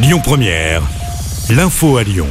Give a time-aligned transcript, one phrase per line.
[0.00, 0.80] Lyon Première,
[1.50, 2.28] l'info à Lyon.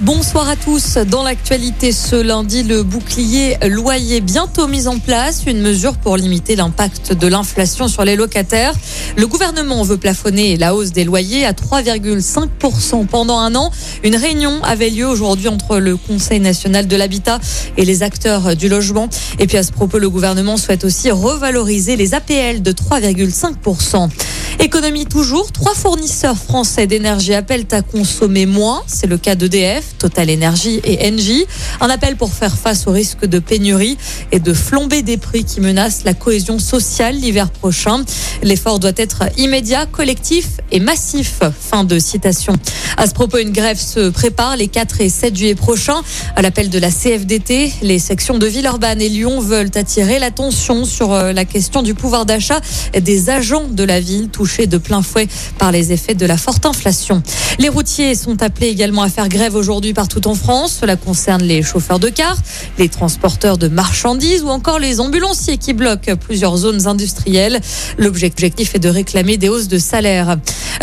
[0.00, 0.98] Bonsoir à tous.
[0.98, 6.56] Dans l'actualité ce lundi, le bouclier loyer bientôt mis en place, une mesure pour limiter
[6.56, 8.74] l'impact de l'inflation sur les locataires.
[9.16, 13.70] Le gouvernement veut plafonner la hausse des loyers à 3,5% pendant un an.
[14.02, 17.38] Une réunion avait lieu aujourd'hui entre le Conseil national de l'habitat
[17.76, 19.08] et les acteurs du logement.
[19.38, 24.10] Et puis à ce propos, le gouvernement souhaite aussi revaloriser les APL de 3,5%.
[24.58, 28.82] Économie toujours, trois fournisseurs français d'énergie appellent à consommer moins.
[28.86, 31.44] C'est le cas d'EDF, Total Energy et Engie.
[31.80, 33.98] Un appel pour faire face au risque de pénurie
[34.32, 38.02] et de flambée des prix qui menacent la cohésion sociale l'hiver prochain.
[38.42, 41.40] L'effort doit être immédiat, collectif et massif.
[41.60, 42.54] Fin de citation.
[42.96, 46.00] À ce propos, une grève se prépare les 4 et 7 juillet prochains.
[46.34, 51.12] À l'appel de la CFDT, les sections de Villeurbanne et Lyon veulent attirer l'attention sur
[51.12, 52.60] euh, la question du pouvoir d'achat
[52.98, 55.28] des agents de la ville de plein fouet
[55.58, 57.22] par les effets de la forte inflation.
[57.58, 60.78] Les routiers sont appelés également à faire grève aujourd'hui partout en France.
[60.80, 62.36] Cela concerne les chauffeurs de car,
[62.78, 67.60] les transporteurs de marchandises ou encore les ambulanciers qui bloquent plusieurs zones industrielles.
[67.98, 70.36] L'objectif est de réclamer des hausses de salaire.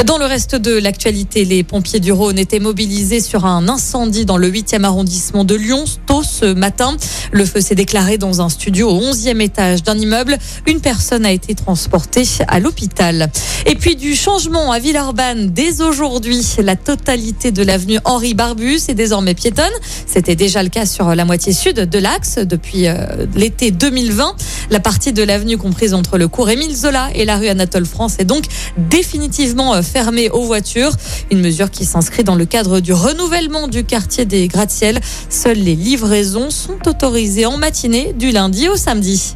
[0.05, 4.37] Dans le reste de l'actualité, les pompiers du Rhône étaient mobilisés sur un incendie dans
[4.37, 6.97] le 8e arrondissement de Lyon tôt ce matin.
[7.31, 10.37] Le feu s'est déclaré dans un studio au 11e étage d'un immeuble.
[10.67, 13.29] Une personne a été transportée à l'hôpital.
[13.65, 16.45] Et puis du changement à Villeurbanne dès aujourd'hui.
[16.57, 19.71] La totalité de l'avenue Henri Barbus est désormais piétonne.
[20.05, 24.35] C'était déjà le cas sur la moitié sud de l'axe depuis euh, l'été 2020.
[24.69, 28.15] La partie de l'avenue comprise entre le cours Émile Zola et la rue Anatole France
[28.19, 28.45] est donc
[28.77, 30.91] définitivement euh, fermée aux voitures.
[31.31, 34.99] Une mesure qui s'inscrit dans le cadre du renouvellement du quartier des gratte-ciel.
[35.29, 39.35] Seules les livraisons sont autorisées en matinée du lundi au samedi.